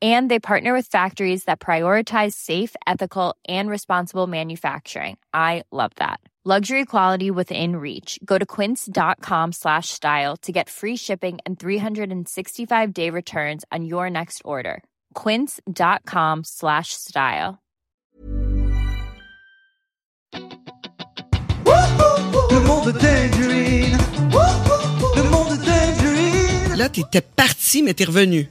[0.00, 5.18] And they partner with factories that prioritize safe, ethical, and responsible manufacturing.
[5.34, 6.20] I love that.
[6.42, 8.18] Luxury quality within reach.
[8.24, 14.08] Go to quince.com slash style to get free shipping and 365 day returns on your
[14.08, 14.82] next order.
[15.12, 17.58] Quince.com slash style.
[22.50, 23.98] Le monde de Tangerine.
[25.14, 26.78] Le monde de Tangerine.
[26.78, 28.48] Là, t'étais parti, mais t'es revenu.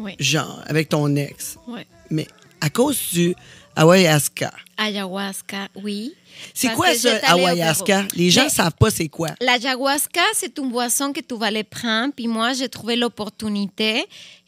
[0.00, 0.12] Oui.
[0.18, 1.56] Genre, avec ton ex.
[1.66, 1.86] Ouais.
[2.10, 2.26] Mais
[2.60, 3.34] à cause du
[3.76, 4.50] ayahuasca.
[4.76, 6.14] Ayahuasca, oui.
[6.54, 8.06] C'est quoi au ayahuasca?
[8.14, 9.28] Les gens Mais- savent pas c'est quoi.
[9.40, 12.12] L'ayahuasca, c'est une boisson que tu vas les prendre.
[12.14, 14.04] Puis moi, j'ai trouvé l'opportunité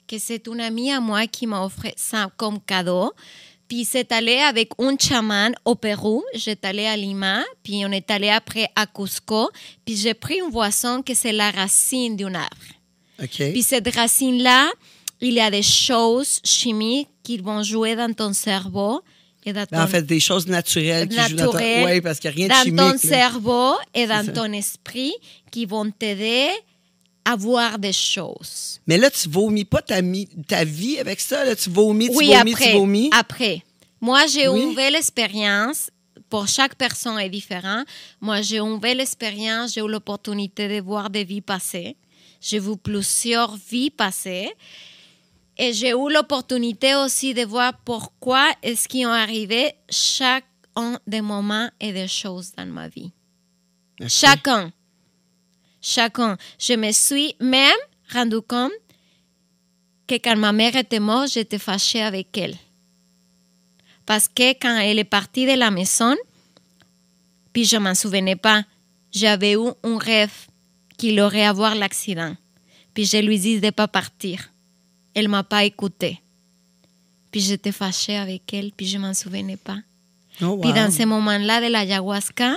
[0.08, 3.12] que c'est une amie à moi qui m'a offert ça comme cadeau.
[3.69, 6.23] Puis c'est allé avec un chaman au Pérou.
[6.34, 9.51] J'étais allée à Lima, puis on est allé après à Cusco.
[9.84, 12.57] Puis j'ai pris une boisson que c'est la racine d'un arbre.
[13.29, 14.70] Puis cette racine-là,
[15.22, 19.00] il y a des choses chimiques qui vont jouer dans ton cerveau.
[19.44, 21.58] Et dans Ben, en ton- fait, des choses naturelles qui jouent dans ton...
[22.02, 22.77] parce qu'il a rien de dans chimique.
[22.78, 22.98] ton là.
[22.98, 25.12] cerveau et dans ton esprit
[25.50, 26.48] qui vont t'aider
[27.24, 28.80] à voir des choses.
[28.86, 30.00] Mais là, tu vomis pas ta,
[30.46, 31.44] ta vie avec ça.
[31.44, 31.56] Là?
[31.56, 33.10] Tu vomis, tu oui, vomis, après, tu vomis?
[33.12, 33.62] après.
[34.00, 34.60] Moi, j'ai Oui.
[34.60, 35.90] une nouvelle expérience.
[36.28, 37.83] Pour chaque personne est différent.
[38.20, 39.74] Moi, j'ai une nouvelle expérience.
[39.74, 41.94] J'ai eu l'opportunité de voir des vies passées.
[42.40, 44.50] J'ai vu plusieurs vies passées.
[45.58, 50.45] Et j'ai eu l'opportunité aussi de voir pourquoi est-ce qu'ils ont arrivé chaque
[50.77, 53.13] un des moments et des choses dans ma vie.
[54.01, 54.08] OK.
[54.08, 54.73] Chacun.
[55.80, 56.36] Chacun.
[56.58, 57.77] Je me suis même
[58.11, 58.73] rendu compte
[60.07, 62.57] que quand ma mère était morte, j'étais fâchée avec elle.
[64.07, 66.17] Parce que quand elle est partie de la maison,
[67.52, 68.64] puis je m'en souvenais pas,
[69.13, 70.33] j'avais eu un rêve
[70.96, 72.34] qu'il aurait avoir l'accident.
[72.95, 74.52] Puis je lui dis de pas partir.
[75.14, 76.20] Elle m'a pas écouté.
[77.30, 79.78] Puis j'étais fâchée avec elle, puis je m'en souvenais pas.
[80.42, 82.55] Oh, Puis dans ce moment-là de l'ayahuasca,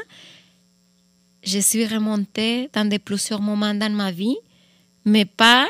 [1.44, 4.38] je suis remontée dans de plusieurs moments dans ma vie,
[5.05, 5.67] mais pas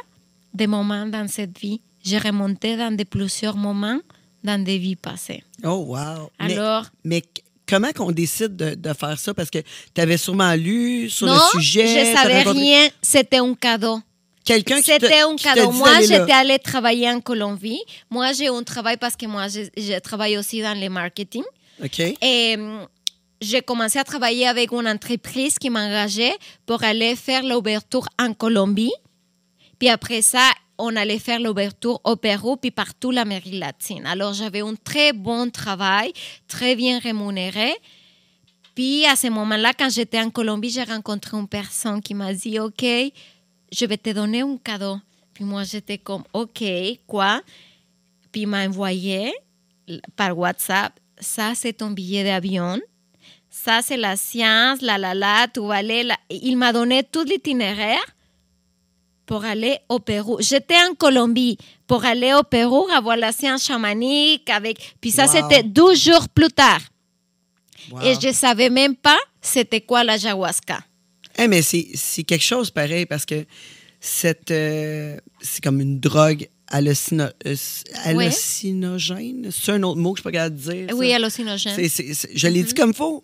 [0.54, 1.82] des moments dans cette vie.
[2.04, 4.00] J'ai remonté dans de plusieurs moments
[4.44, 5.44] dans des vies passées.
[5.64, 6.30] Oh, wow.
[6.40, 7.24] Mais- Alors- Mais,
[7.68, 9.34] comment qu'on décide de, de faire ça?
[9.34, 9.58] Parce que
[9.94, 11.88] tu avais sûrement lu sur non, le sujet.
[11.88, 12.88] je savais rencontré rien.
[13.02, 14.00] C'était un cadeau.
[14.46, 15.72] Quelqu'un qui C'était un cadeau.
[15.72, 17.82] Moi, j'étais allée travailler en Colombie.
[18.12, 21.44] Moi, j'ai un travail parce que moi, je, je travaille aussi dans le marketing.
[21.84, 22.00] OK.
[22.00, 22.88] Et hum,
[23.42, 26.36] j'ai commencé à travailler avec une entreprise qui m'engageait
[26.66, 28.94] pour aller faire l'ouverture en Colombie.
[29.80, 34.06] Puis après ça, on allait faire l'ouverture au Pérou, puis partout l'Amérique latine.
[34.06, 36.14] Alors j'avais un très bon travail,
[36.48, 37.74] très bien rémunéré.
[38.74, 42.60] Puis à ce moment-là, quand j'étais en Colombie, j'ai rencontré une personne qui m'a dit,
[42.60, 42.86] OK,
[43.76, 44.98] je vais te donner un cadeau.
[45.34, 46.64] Puis moi, j'étais comme, OK,
[47.06, 47.42] quoi?
[48.32, 49.34] Puis il m'a envoyé
[50.16, 52.80] par WhatsApp, ça c'est ton billet d'avion,
[53.50, 56.08] ça c'est la science, la la la, tu vas aller.
[56.30, 58.04] Il m'a donné tout l'itinéraire
[59.26, 60.38] pour aller au Pérou.
[60.42, 61.58] J'étais en Colombie
[61.88, 64.96] pour aller au Pérou avoir la science chamanique avec.
[65.02, 65.32] Puis ça Wow.
[65.32, 66.82] c'était 12 jours plus tard.
[67.92, 68.02] Wow.
[68.02, 70.80] Et je savais même pas c'était quoi la ayahuasca.
[71.38, 73.46] Eh, mais c'est c'est quelque chose pareil parce que
[74.00, 77.56] cette, euh, c'est comme une drogue hallucino- euh,
[78.04, 79.50] hallucinogène?
[79.52, 80.90] C'est un autre mot que je ne suis pas capable de dire.
[80.90, 80.96] ça?
[80.96, 81.76] Oui, hallucinogène.
[82.36, 83.24] Je l'ai dit comme faux.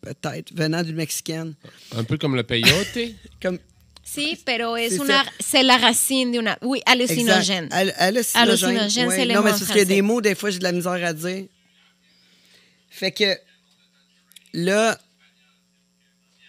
[0.00, 1.54] Peut-être, venant d'une Mexicaine.
[1.94, 2.98] Un peu comme le peyote.
[3.42, 3.58] Comme,
[4.04, 6.56] Sí, pero es C'est una, c'est la racine d'une...
[6.62, 7.68] Oui, hallucinogène.
[7.70, 8.78] Hal- Hallucinogène.
[8.78, 9.16] Hallucinogène, ouais.
[9.16, 10.58] c'est le Non, mot mais c'est parce qu'il y a des mots, des fois, j'ai
[10.58, 11.44] de la misère à dire.
[12.90, 13.36] Fait que
[14.54, 14.98] là.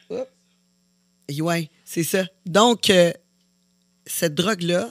[0.10, 0.27] Hop.
[1.39, 2.25] Ouais, c'est ça.
[2.45, 3.11] Donc, euh,
[4.05, 4.89] cette drogue-là,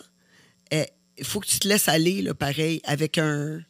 [1.18, 3.60] il faut que tu te laisses aller, là, pareil, avec un.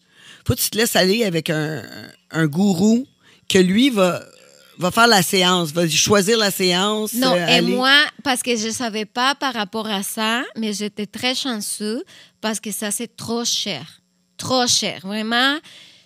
[0.47, 1.83] faut que tu te laisses aller avec un,
[2.31, 3.07] un gourou
[3.49, 4.25] que lui va,
[4.79, 7.13] va faire la séance, va choisir la séance.
[7.15, 10.45] Non, euh, et aller- moi, parce que je ne savais pas par rapport à ça,
[10.57, 12.05] mais j'étais très chanceux
[12.41, 14.01] parce que ça, c'est trop cher.
[14.39, 15.01] Trop cher.
[15.05, 15.59] Vraiment,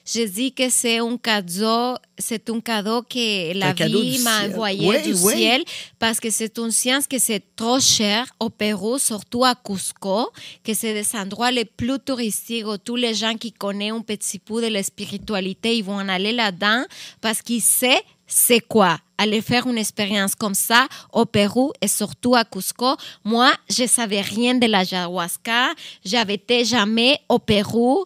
[0.06, 5.14] je dis que c'est un cadeau, c'est un cadeau que la vie m'a envoyé du
[5.14, 5.64] ciel
[5.98, 10.30] parce que c'est une science que c'est trop cher au Pérou, surtout à Cusco,
[10.62, 14.38] que c'est des endroits les plus touristiques où tous les gens qui connaissent un petit
[14.38, 16.84] peu de la spiritualité, ils vont aller là-dedans
[17.20, 18.98] parce qu'ils savent c'est quoi.
[19.18, 22.96] Aller faire une expérience comme ça au Pérou et surtout à Cusco.
[23.24, 25.72] Moi, je savais rien de la ayahuasca,
[26.04, 28.04] j'avais été jamais au Pérou,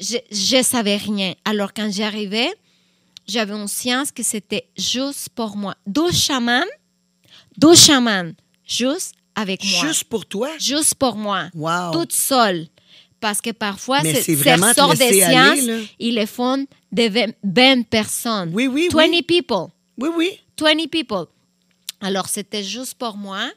[0.00, 1.34] je, je savais rien.
[1.44, 2.50] Alors quand j'arrivais,
[3.28, 5.76] j'avais une science que c'était juste pour moi.
[5.86, 6.64] 12 chamans,
[7.58, 8.32] 12 chamans,
[8.66, 9.86] juste avec moi.
[9.88, 10.48] Juste pour toi?
[10.58, 11.48] Juste pour moi.
[11.54, 11.92] Wow.
[11.92, 12.66] Toute seule.
[13.20, 17.82] Parce que parfois, c'est- ces sortes de aller, sciences, ils les font de 20 20
[17.86, 18.50] personnes.
[18.54, 19.22] Oui, oui, 20 oui.
[19.22, 19.66] people.
[19.98, 20.40] Oui, oui.
[20.58, 21.26] 20 people.
[22.00, 23.50] Alors, c'était juste pour moi.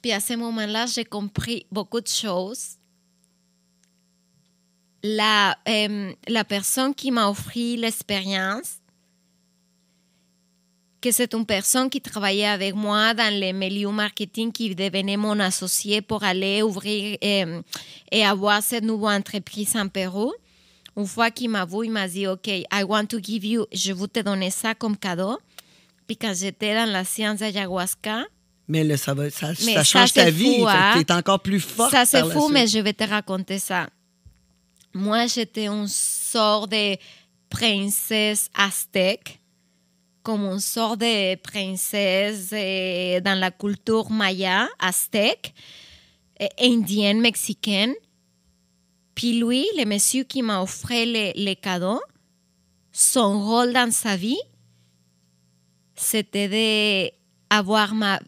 [0.00, 2.76] Puis à ce moment-là, j'ai compris beaucoup de choses.
[5.06, 8.78] La, euh, la personne qui m'a offert l'expérience,
[11.02, 15.38] que c'est une personne qui travaillait avec moi dans le milieu marketing, qui devenait mon
[15.40, 17.60] associé pour aller ouvrir euh,
[18.10, 20.32] et avoir cette nouvelle entreprise en Pérou.
[20.96, 23.92] Une fois qu'il m'a vu, il m'a dit, OK, I want to give you, je
[23.92, 25.38] vais te donner ça comme cadeau.
[26.06, 28.24] Puis quand j'étais dans la science d'ayahuasca,
[28.68, 30.60] Mais là, ça, va, ça, Mais ça ça, change ta vie.
[30.60, 30.92] fou, hein?
[30.94, 31.90] Tu es encore plus forte.
[31.90, 33.88] ça c'est fou, mais je vais te raconter ça.
[34.94, 36.96] Moi, j'étais une sorte de
[37.50, 39.40] princesse aztèque,
[40.22, 45.52] comme une sorte de princesse euh, dans la culture maya aztèque,
[46.40, 47.92] euh, indienne, mexicaine.
[49.16, 52.00] Puis lui, le monsieur qui m'a offert les, les cadeaux,
[52.92, 54.40] son rôle dans sa vie,
[55.96, 57.12] c'était
[57.50, 58.20] d'avoir ma,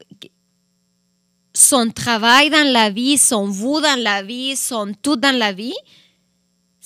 [1.55, 5.75] son travail dans la vie, son vous dans la vie, son tout dans la vie,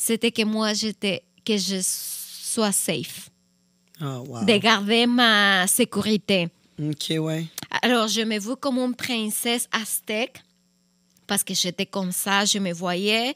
[0.03, 3.29] c'était que moi, j'étais, que je sois safe,
[4.01, 4.47] Ah, wow.
[4.47, 6.49] de garder ma sécurité.
[6.83, 7.45] OK, ouais.
[7.83, 10.43] Alors, je me vois comme une princesse aztèque
[11.27, 13.35] parce que j'étais comme ça, je me voyais.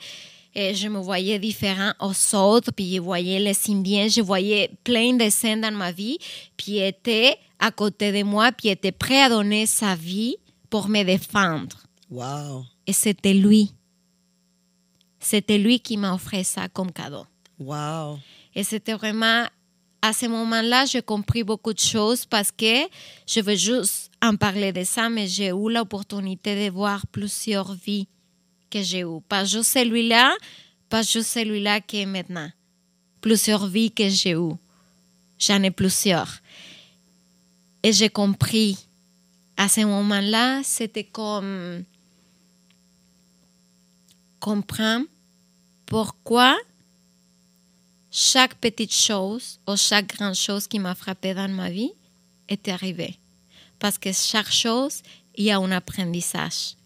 [0.54, 5.12] Et je me voyais différent aux autres, puis je voyais les Indiens, je voyais plein
[5.14, 6.16] de scènes dans ma vie,
[6.56, 10.36] puis il était à côté de moi, puis il était prêt à donner sa vie
[10.70, 11.76] pour me défendre.
[12.08, 12.64] Wow.
[12.86, 13.72] Et c'était lui.
[15.24, 17.24] C'était lui qui m'a offert ça comme cadeau.
[17.58, 18.18] Wow.
[18.54, 19.46] Et c'était vraiment,
[20.02, 22.86] à ce moment-là, j'ai compris beaucoup de choses parce que
[23.26, 28.06] je veux juste en parler de ça, mais j'ai eu l'opportunité de voir plusieurs vies
[28.68, 29.22] que j'ai eues.
[29.26, 30.36] Pas juste celui-là,
[30.90, 32.50] pas juste celui-là qui est maintenant.
[33.22, 34.58] Plusieurs vies que j'ai eues.
[35.38, 36.40] J'en ai plusieurs.
[37.82, 38.76] Et j'ai compris.
[39.56, 41.84] À ce moment-là, c'était comme
[44.38, 45.06] comprendre
[45.86, 46.56] pourquoi
[48.10, 51.92] chaque petite chose ou chaque grande chose qui m'a frappé dans ma vie
[52.48, 53.18] est arrivée.
[53.78, 55.02] Parce que chaque chose,
[55.34, 56.76] il y a un apprentissage.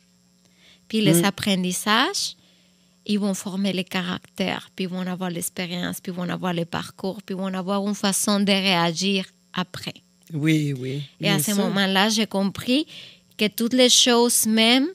[0.88, 2.34] Puis les apprentissages,
[3.04, 6.64] ils vont former le caractère, puis ils vont avoir l'expérience, puis ils vont avoir le
[6.64, 9.94] parcours, puis ils vont avoir une façon de réagir après.
[10.32, 11.02] Oui, oui.
[11.20, 12.86] Et à ce moment-là, j'ai compris
[13.36, 14.88] que toutes les choses, même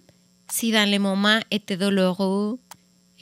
[0.52, 2.60] si dans les moments étaient douloureux,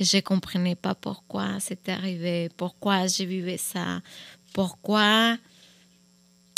[0.04, 4.02] je ne comprenais pas pourquoi c'était arrivé, pourquoi je vivais ça,
[4.54, 5.38] pourquoi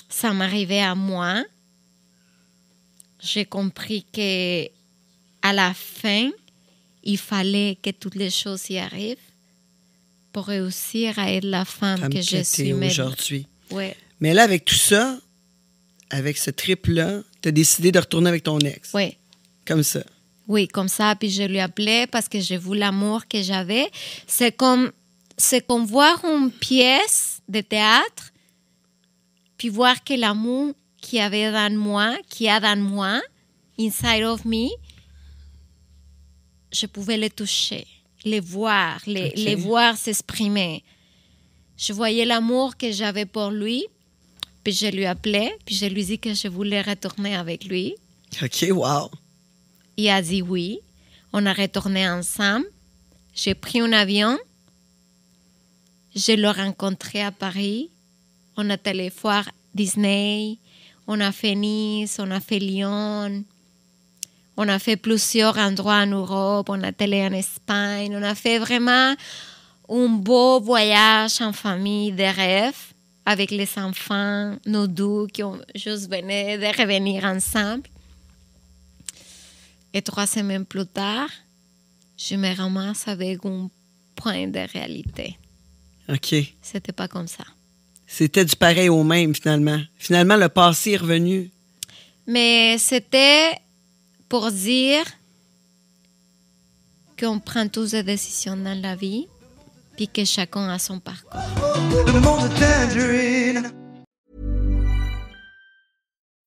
[0.10, 1.44] ça m'arrivait à moi.
[3.20, 4.66] J'ai compris que
[5.42, 6.30] à la fin,
[7.04, 9.18] il fallait que toutes les choses y arrivent
[10.32, 13.48] pour réussir à être la femme que je suis aujourd'hui.
[13.72, 13.96] Ouais.
[14.20, 15.20] Mais là, avec tout ça,
[16.10, 18.94] avec ce trip-là, tu as décidé de retourner avec ton ex.
[18.94, 19.18] Ouais.
[19.66, 20.04] Comme ça.
[20.48, 23.90] Oui, comme ça, puis je lui appelais parce que j'ai vu l'amour que j'avais.
[24.28, 24.92] C'est comme,
[25.38, 28.32] c'est comme voir une pièce de théâtre,
[29.58, 33.22] puis voir que l'amour qu'il y avait dans moi, qu'il y a dans moi,
[33.80, 34.70] inside of me,
[36.72, 37.86] je pouvais le toucher,
[38.26, 40.84] les voir, les voir s'exprimer.
[41.78, 43.86] Je voyais l'amour que j'avais pour lui,
[44.64, 47.96] puis je lui appelais, puis je lui dis que je voulais retourner avec lui.
[48.42, 49.10] OK, wow.
[49.98, 50.80] Il a dit oui.
[51.32, 52.66] On a retourné ensemble.
[53.34, 54.38] J'ai pris un avion.
[56.16, 57.90] Je l'ai rencontré à Paris.
[58.56, 59.12] On a allé
[59.74, 60.58] Disney.
[61.08, 62.18] On a fait Nice.
[62.20, 63.44] On a fait Lyon.
[64.56, 66.70] On a fait plusieurs endroits en Europe.
[66.70, 68.16] On a allé en Espagne.
[68.16, 69.16] On a fait vraiment
[69.90, 72.94] un beau voyage en famille de rêve
[73.26, 77.84] avec les enfants, nos deux qui ont juste venu de revenir ensemble.
[79.94, 81.30] Et trois semaines plus tard,
[82.18, 83.70] je me ramasse avec un
[84.16, 85.38] point de réalité.
[86.10, 86.36] OK.
[86.62, 87.44] C'était pas comme ça.
[88.08, 89.80] C'était du pareil au même, finalement.
[89.98, 91.52] Finalement, le passé est revenu.
[92.28, 93.52] Mais c'était
[94.30, 95.06] pour dire
[97.20, 99.28] qu'on prend tous des décisions dans la vie,
[99.96, 101.40] puis que chacun a son parcours.
[102.08, 103.83] Le monde.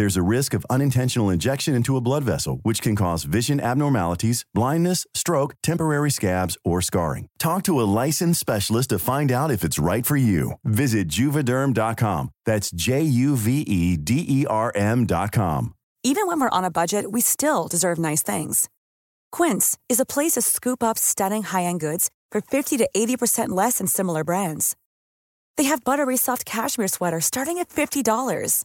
[0.00, 4.46] There's a risk of unintentional injection into a blood vessel, which can cause vision abnormalities,
[4.54, 7.26] blindness, stroke, temporary scabs, or scarring.
[7.38, 10.52] Talk to a licensed specialist to find out if it's right for you.
[10.64, 12.30] Visit juvederm.com.
[12.46, 15.74] That's J U V E D E R M.com.
[16.02, 18.70] Even when we're on a budget, we still deserve nice things.
[19.30, 23.76] Quince is a place to scoop up stunning high-end goods for 50 to 80% less
[23.76, 24.76] than similar brands.
[25.58, 28.64] They have buttery soft cashmere sweaters starting at $50,